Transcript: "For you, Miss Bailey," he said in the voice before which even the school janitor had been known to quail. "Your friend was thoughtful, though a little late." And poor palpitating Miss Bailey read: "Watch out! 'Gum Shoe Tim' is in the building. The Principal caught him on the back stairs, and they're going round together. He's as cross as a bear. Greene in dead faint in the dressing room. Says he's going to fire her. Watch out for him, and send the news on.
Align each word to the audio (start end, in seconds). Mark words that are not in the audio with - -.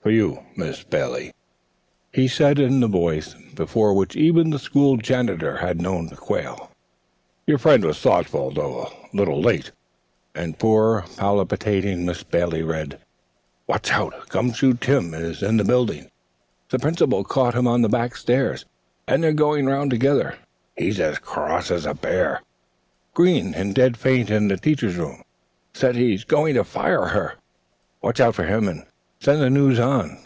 "For 0.00 0.12
you, 0.12 0.44
Miss 0.56 0.84
Bailey," 0.84 1.34
he 2.14 2.28
said 2.28 2.58
in 2.58 2.80
the 2.80 2.86
voice 2.86 3.34
before 3.54 3.92
which 3.92 4.16
even 4.16 4.48
the 4.48 4.58
school 4.58 4.96
janitor 4.96 5.58
had 5.58 5.76
been 5.78 5.82
known 5.84 6.08
to 6.08 6.16
quail. 6.16 6.70
"Your 7.46 7.58
friend 7.58 7.84
was 7.84 8.00
thoughtful, 8.00 8.50
though 8.52 8.84
a 9.12 9.14
little 9.14 9.42
late." 9.42 9.70
And 10.36 10.58
poor 10.58 11.04
palpitating 11.18 12.06
Miss 12.06 12.22
Bailey 12.22 12.62
read: 12.62 13.00
"Watch 13.66 13.90
out! 13.92 14.14
'Gum 14.30 14.52
Shoe 14.54 14.74
Tim' 14.74 15.12
is 15.12 15.42
in 15.42 15.58
the 15.58 15.64
building. 15.64 16.08
The 16.70 16.78
Principal 16.78 17.22
caught 17.24 17.54
him 17.56 17.66
on 17.66 17.82
the 17.82 17.88
back 17.90 18.16
stairs, 18.16 18.64
and 19.06 19.22
they're 19.22 19.34
going 19.34 19.66
round 19.66 19.90
together. 19.90 20.36
He's 20.76 20.98
as 21.00 21.18
cross 21.18 21.70
as 21.70 21.84
a 21.84 21.92
bear. 21.92 22.40
Greene 23.12 23.52
in 23.52 23.74
dead 23.74 23.98
faint 23.98 24.30
in 24.30 24.48
the 24.48 24.56
dressing 24.56 24.98
room. 24.98 25.22
Says 25.74 25.96
he's 25.96 26.24
going 26.24 26.54
to 26.54 26.64
fire 26.64 27.06
her. 27.08 27.34
Watch 28.00 28.20
out 28.20 28.36
for 28.36 28.44
him, 28.44 28.68
and 28.68 28.84
send 29.20 29.42
the 29.42 29.50
news 29.50 29.80
on. 29.80 30.16